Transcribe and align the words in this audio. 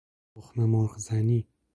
تخم 0.33 0.61
مرغ 0.71 0.93
زنی 1.05 1.47